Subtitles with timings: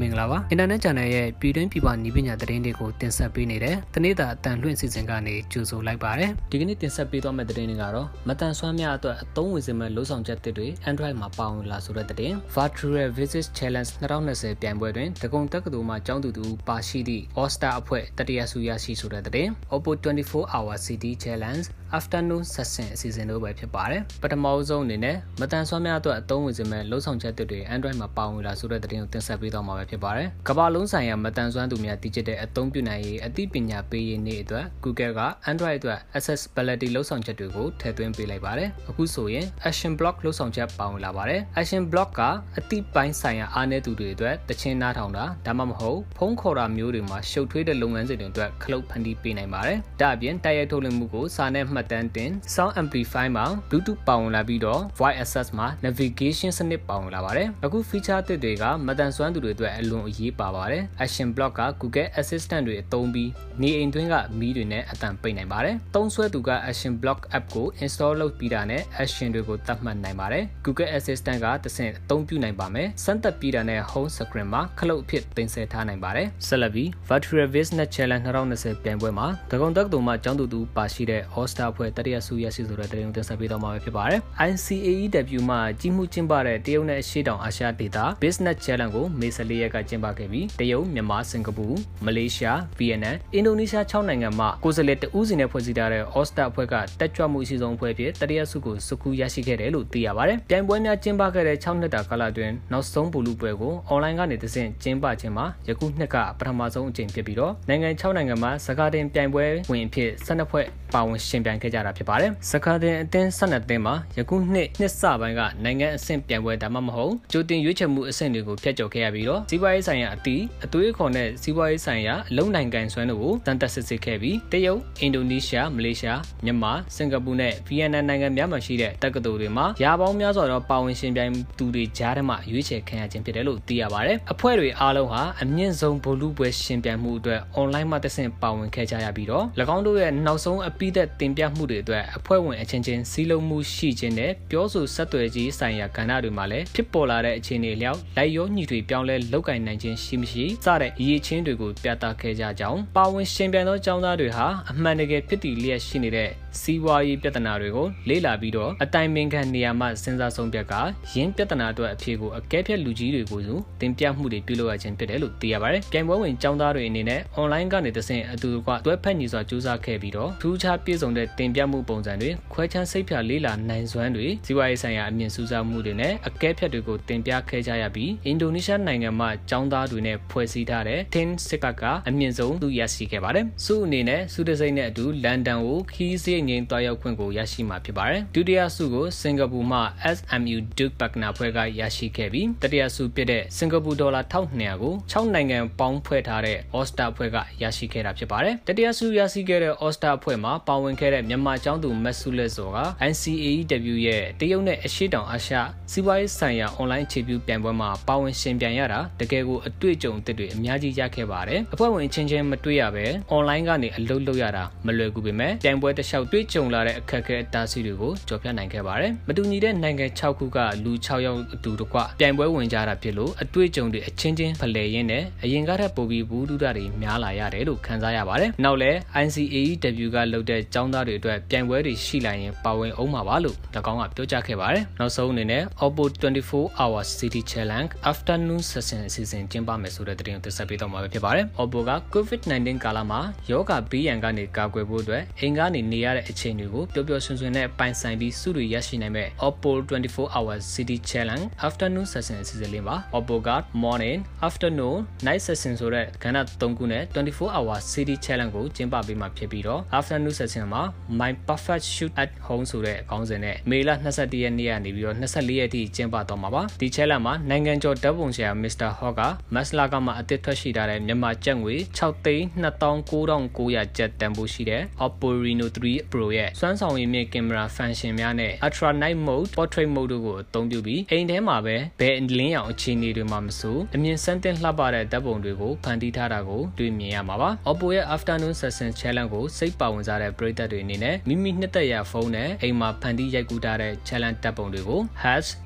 [0.00, 20.54] မင်္ဂလာပါ Internet Channel ရဲ့ပြည်တွင်းပြည်ပနည်းပညာသတင်းတွေကိုတင်ဆက်ပေးနေတဲ့တနေ့တာအတန်လွှင့်စီစဉ်ကနေကြိုဆိုလိုက်ပါတယ်ဒီကနေ့တင်ဆက်ပေးသွားမယ့်သတင်းတွေကတော့မတန်ဆွမ်းများအတွက်အသုံးဝင်စေမယ့်လုံဆောင်ချက်တွေ Android မှာပါဝင်လာဆိုတဲ့သတင်း Virtual Visit Challenge 2020ပြိုင်ပွဲတွင်တကုံတက္ကသိုလ်မှကျောင်းသူတူပါရှိသည့် All Star အဖွဲ့တတိယဆုရရှိဆိုတဲ့သတင်း Oppo 24
[20.54, 21.64] Hour City Challenge
[21.98, 41.82] Afternoon Session အစီအစဉ်တို့ပဲဖြစ်ပါတယ်ပထမဆုံးအနေနဲ့မတန်ဆွမ်းများအတွက်အသုံးဝင်စေမယ့်လုံဆောင်ချက်တွေ Android မှာပါဝင်လာဆိုတဲ့သတင်းကိုတင်ဆက်ပေးသွားမှာပဲဖြစ်ပါတယ်။ကမ္ဘာလုံးဆိုင်ရာမတန်ဆွမ်းသူများတည်ကျတဲ့အသုံးပြုနိုင်ရေးအသိပညာပေးရေးနေ့အတွက် Google က Android အတွက် accessibility လှုပ်ဆောင်ချက်တွေကိုထည့်သွင်းပေးလိုက်ပါတယ်။အခုဆိုရင် Action Block လှုပ်ဆောင်ချက်ပါဝင်လာပါတယ်။ Action
[41.92, 42.22] Block က
[42.58, 61.62] အသိပိုင်းဆိုင်ရာအားနည်းသူတွေအတွက်တခြင်းနားထောင်တာဒါမှမဟုတ်ဖုန်းခေါ်တာမျိုးတွေမှာရှုပ်ထွေးတဲ့လုပ်ငန်းစဉ်တွေအတွက်ခလုတ်ဖန်တီးပေးနိုင်ပါတယ်။ဒါအပြင်တိုက်ရိုက်ထုတ်လွှင့်မှုကိုစာနဲ့မှတ်တမ်းတင် Sound Amplify မှာ Bluetooth ပါဝင်လာပြီးတော့ Voice Access မှာ Navigation စနစ်ပါဝင်လာပါတယ်။အခု feature အသစ်တွေကမတန်ဆွမ်းသူတွေအတွက်အလွန်အရေးပါပါတယ်။ Action Block က
[61.80, 63.30] Google Assistant တွေအသုံးပြီး
[63.62, 77.48] နေအိမ်တွင်းကမီးတွေနဲ့အတန်ပိတ်နိုင်ပါတယ်။သုံးစွဲသူက Action Block app ကို install လုပ်ပြီးတာနဲ့ action တွေကိုသတ်မှတ်နိုင်ပါတယ်။ Google Assistant ကတဆင့်အသုံးပြုနိုင်ပါမယ်။စမ်းသပ်ပြီးတာနဲ့ home screen မှာခလုတ်အဖြစ်တင်ဆက်ထားနိုင်ပါတယ်။ဆက်လက်ပြီး Virtual
[77.54, 91.66] Business Challenge 2020ပြိုင်ပွဲမှာဒဂုံတက်တုံမှကျောင်းသူတူပါရှိတဲ့ All Star ဖွဲ့တတိယဆုရရှိဆိုတဲ့တရင်တင်ဆက်ပေးတော့မှာဖြစ်ပါတယ်။ ICAEW မှာကြီးမှုကျင်းပတဲ့တရုတ်နဲ့အရှေ့တောင်အာရှဒေသ Business Challenge ကိုမေ14ရက်ကကျင်းပခဲ့ပြီးတရုတ်မြန်မာစင်ကာပူ
[92.04, 156.30] မလေးရှားဗီယက်နမ်အင်ဒိုနီးရှား6နိုင်ငံမှကိုယ်စားလှယ်တဦးစီနဲ့ဖွဲ့စည်းထားတဲ့ All-Star အဖွဲ့ကတက်ကြွမှုအရှိဆုံးအဖွဲ့ဖြစ်တတိယဆုကိုစုခုရရှိခဲ့တယ်လို့သိရပါတယ်။ပြိုင်ပွဲများကျင်းပခဲ့တဲ့6နှစ်တာကာလအတွင်းနောက်ဆုံးဘူလူပွဲကို online ကနေတဆင့်ကျင်းပခြင်းမှာယခုနှစ်ကပထမဆုံးအကြိမ်ဖြစ်ပြီးတော့နိုင်ငံ6နိုင်ငံမှာစကားတင်ပြိုင်ပွဲဝင်အဖြစ်12ဖွဲ့ပါဝင်ရှင်ပြိုင်ခဲ့ကြတာဖြစ်ပါတယ်။စကားတင်အသင်း12သင်းမှာယခုနှစ်နှစ်စပိုင်းကနိုင်ငံအဆင့်ပြိုင်ပွဲဒါမှမဟုတ်ကြိုတင်ရွေးချယ်မှုအဆင့်တွေကိုဖျက်ကျော်ခဲ့ရပြီးတော့စီးပွားရေးဆိုင်ရာအသီးအသွေးခေါ်နဲ့စီးပွားရေးဆိုင်ရာအလုံနိုင်ငံဆွမ်းတို့ကိုတန်တက်စစ်စစ်ခဲ့ပြီးတရုတ်အင်ဒိုနီးရှားမလေးရှားမြန်မာစင်ကာပူနဲ့ဗီယက်နမ်နိုင်ငံများမှာရှိတဲ့တက္ကသိုလ်တွေမှာရာပေါင်းများစွာသောပါဝင်ရှင်ပြိုင်သူတွေကြားထဲမှာရွေးချယ်ခံရခြင်းဖြစ်တယ်လို့သိရပါတယ်။အဖွဲ့တွေအားလုံးဟာအမြင့်ဆုံးဗိုလ်လူပွဲရှင်ပြိုင်မှုအတွက် online မှာတဆင့်ပါဝင်ခဲ့ကြရပြီးတော့၎င်းတို့ရဲ့နောက်ဆုံးအပိသက်တင်ပြမှုတွေအတွက်အဖွဲ့ဝင်အချင်းချင်းစီးလုံးမှုရှိခြင်းနဲ့ပြောဆိုဆက်သွယ်ခြင်းဆိုင်ရာကဏ္ဍတွေမှာလည်းဖြစ်ပေါ်လာတဲ့အခြေအနေလျောက်လိုက်ရောညီတွေပြောင်းလဲလောက်ကင်နိုင်ခြင်းရှိမရှိစတဲ့အရေးချင်းတွေကိုပြသခဲ့ကြကြောင်းပါဝင်ရှင်ပြိုင်သောចောင်းသားတွေဟာအမှန်တကယ်ဖြစ်တည်လျက်ရှိနေတဲ့
[156.62, 160.74] စီးပွားရေးပြဿနာတွေကိုလေ့လာပြီးတော့အတိုင်ပင်ခံနေရာမှာစဉ်းစားဆုံးဖြတ်က
[161.14, 163.40] ရင်းပြဿနာအတွက်အဖြေကိုအကဲဖြတ်လူကြီးတွေကို
[163.80, 189.80] တင်ပြမှုတွေပြုလုပ်ရခြင်းဖြစ်တယ်လို့သိရပါတယ်။ပြိုင်ပွဲဝင်ចောင်းသားတွေအနေနဲ့ online ကနေတဆင့်အတူတကွတွဲဖက်ညီစွာစူးစမ်းခဲ့ပြီးတော့ထူးခြားပြည့်စုံတဲ့တင်ပြမှုပုံစံတွေခွဲခြားစိတ်ဖြာလေ့လာနိုင်စွမ်းတွေစီးပွားရေးဆိုင်ရာအမြင့်စူးစမ်းမှုတွေနဲ့အကဲဖြတ်တွေကိုတင်ပြခဲ့ကြရပြီးအင်ဒိုနီးရှားနိုင်ငံမှာចောင်းသားတွေနဲ့ဖွဲ့စည်းထားတဲ့ Tin Sikka ကအမြင့်ဆုံးသူရရှိခဲ့ပါတယ်။စုအနေနဲ့စုတစိမ့်နဲ့အတူလန်ဒန်ကိုခီးစည်းငိမ့်တွားရောက်ခွင့်ကိုရရှိမှာဖြစ်ပါတယ်။ဒုတိယဆုကိုစင်ကာပူမှ
[190.16, 202.78] SMU Duke Partner ဖွဲ့ကရရှိခဲ့ပြီးတတိယဆုဖြစ်တဲ့စင်ကာပူဒေါ်လာ1200ကို6နိုင်ငံပေါင်းဖွဲ့ထားတဲ့ All Star ဖွဲ့ကရရှိခဲ့တာဖြစ်ပါတယ်။တတိယဆုရရှိခဲ့တဲ့ All Star ဖွဲ့မှာပါဝင်ခဲ့တဲ့မြန်မာကျောင်းသူမက်ဆူလက်စောက
[203.10, 205.54] NCAEW ရဲ့တရုတ်နဲ့အရှေ့တောင်အာရှ
[205.92, 228.90] စီးပွားရေးဆိုင်ရာ online အခြေပြုပြိုင်ပွဲမှာပါဝင်ရှင်ပြိုင်ရတာတကယ်ကိုအတွေ့အကြုံအသစ်တွေအများကြီးရခဲ့ပါတယ်။အဖွဲ့ဝင်ချင်းချင်းမတွေ့ရဘဲ online ကနေအလုပ်လုပ်ရတာမလွယ်ကူပေမဲ့ပြိုင်ပွဲတစ်လျှောက်တွေ့ကြုံလာတဲ့အခက်အခဲအတားဆီးတွေကိုကျော်ဖြတ်နိုင်ခဲ့ပါတယ်။မတူညီတဲ့နိုင်ငံ6ခုကလူ6ယောက်အတူတကွပြိုင်ပွဲဝင်ကြတာဖြစ်လို့အတွေ့အကြုံတွေအချင်းချင်းဖလှယ်ရင်းနဲ့အရင်ကထက်ပိုပြီးဘူးဒုဒတွေများလာရတယ်လို့ခန်းစားရပါတယ်။နောက်လဲ
[229.24, 233.56] ICAEW ကလုပ်တဲ့ចောင်းသားတွေအတွက်ပြိုင်ပွဲတွေရှိလာရင်ပါဝင်အောင်မှာပါလို့၎
[233.92, 243.20] င်းကပြောကြားခဲ့ပါတယ်။နောက်ဆုံးအနေနဲ့ Oppo 24 Hour City Challenge Afternoon Session အစီအစဉ်ကျင်းပမယ်ဆိုတဲ့သတင်းကိုတင်ဆက်ပေးတော့မှာဖြစ်ပါတယ်။ Oppo က COVID-19 ကာလမှာ
[243.50, 253.50] ယောဂဘေးရန်ကနေကာကွယ်ဖို့အတွက်အိမ်ကနေနေရတဲ့အခြေအနေကိုပျော်ပျော်ရွှင်ရွှင်နဲ့ပိုင်ဆိုင်ပြီးစုတွေရရှိနိုင်မဲ့ Oppo 24 Hour City Challenge Afternoon Session အစီအစဉ်လေးပါ Oppo က
[253.82, 254.18] Morning
[254.48, 260.82] Afternoon Night Session ဆိုတဲ့ကဏ္ဍ၃ခုနဲ့24 Hour City Challenge ကိုကျင်းပပေးမှာဖြစ်ပြီးတော့ Afternoon Session မှာ
[261.20, 268.90] My Perfect Shoot at Home ဆိုတဲ့အကောင်းစဉ်နဲ့မေလ22ရက်နေ့ကနေပြီးတော့24ရက်ထိကျင်းပတော့မှာပါဒီ challenge မှာနိုင်ငံကျော်ဓာတ်ပုံဆရာ Mr.
[268.98, 269.20] Hawk က
[269.54, 288.04] မက်စလာကမှအသစ်ထွက်ရှိထားတဲ့မြန်မာကျပ်ငွေ6သိန်း29,900ကျပ်တန်ဖိုးရှိတဲ့ Oppo Reno 3 Pro ရဲ့စွမ်းဆောင်ရည်မြင့်ကင်မရာ function များနဲ့ Ultra Night Mode, Portrait Mode တို့ကိုအသုံးပြုပြီးအိမ်ထဲမှာပဲဘယ်လင်းရောင်အခြေအနေတွေမှာမဆိုအမြင်ဆန်းသင့်လှပတဲ့ဓာတ်ပုံတွေကိုဖန်တီးထားတာကိုတွေ့မြင်ရမှာပါ။ Oppo ရဲ့
[288.14, 295.00] Afternoon Session Challenge ကိုစိတ်ပါဝင်စားတဲ့ပရိသတ်တွေအနေနဲ့မိမိနှစ်သက်ရာဖုန်းနဲ့အိမ်မှာဖန်တီးရိုက်ကူးထားတဲ့ challenge ဓာတ်ပုံတွေကို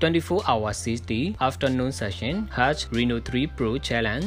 [0.02, 2.34] #24hour 60 afternoon session
[2.96, 4.26] #reno 3 pro challenge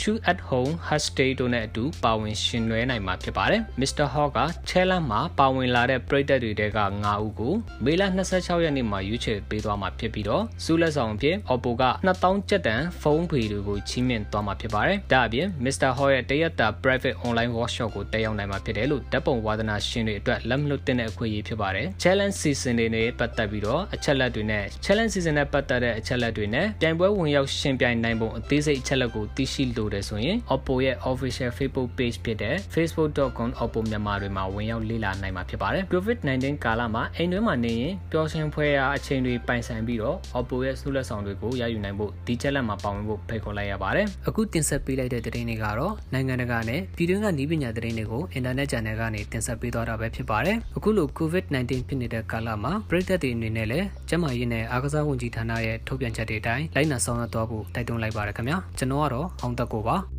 [0.00, 0.72] #shoot at home
[1.06, 4.06] #stay တို့နဲ့အတူပါဝင်ရှင်နွှဲနိုင်မှာဖြစ်ပါတယ်။ Mr.
[4.14, 7.54] Hawk က challenge မှာပါဝင်လာတဲ့ပရိသတ်တွေတဲက9ဦးကို
[7.84, 8.02] မေလ
[8.32, 15.90] 26ရက်နေ့မှာရွေးချယ်ပေးသွားမှာဖြစ်ပြီးတော့စူးလက်ဆောင်အဖြစ် Oppo က2000ကျပ်တန်ဖုန်းဖေတွေကိုချီးမြှင့်သွားမှာဖြစ်ပါတယ်။ဒါအပြင် Mr.
[15.96, 31.50] Hawk ရဲ့တရက်တာ private online workshop ကိုတက်ရောက်နိုင်မှာဖြစ်တယ်လို့ဓာတ်ပုံဝါသနာရှင်တွေအတွက်လက်မလွတ်တဲ့အခွင့်အရေးဖြစ်ပါတယ်။ challenge season တွေနဲ့ပတ်သက်ပြီးတော့အချက်လက်တွေနဲ့ challenge season နဲ့ပတ်သက်တဲ့အချက်လက်တွေနဲ့ပြိုင်ပွဲဝင်ရောက်ရှင်ပြိုင်နိုင်ပုံအသေးစိတ်အချက်လက်ကိုသိရှိလိုတယ်ဆိုရင် Oppo ရဲ့ official
[31.58, 59.98] Facebook page ဖြစ်တဲ့ facebook.com/oppo မြန်မာတွေမှာဝင်ရောက်လေ့လာနိုင်မှာဖြစ်ပါတယ်။ COVID-19 ကာလမှာအိမ်တွင်းမှာနေရင်ပျော်ရွှင်ဖွယ်ရာအချိန်တွေပိုင်ဆိုင်ပြီးတော့ Oppo ရဲ့ဆုလက်ဆောင်တွေကိုရယူနိုင်ဖို့ဒီချက်လက်မှာပါဝင်ဖို့ဖိတ်ခေါ်လိုက်ရပါတယ်။အခုတင်ဆက်ပေးလိုက်တဲ့သတင်းတွေကတော့နိုင်ငံတကာနဲ့ပြည်တွင်းကနည်းပညာသတင်းတွေကိုအင်တာနက် channel ကနေတင်ဆက်ပေးသွားတာပဲဖြစ်ပါတယ်။အခုလို COVID-19 ဖြစ်နေတဲ့ကာလမှာပြည်သက်တွေအနေနဲ့လည်းကျန်းမာရေးနဲ့အားကစားဝန်ကြီးဌာနရဲ့ထုတ်ပြန်ချက်တွေအတိုင်းလိုက်နာဆောင်ရွက်သွားဖို့တိုက်တွန်းလိုက်ပါရခင်ဗျာ။ကျွန်တော်ကတော့အောင်သက်ကိုပါ။